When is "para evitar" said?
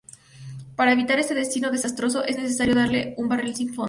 0.75-1.19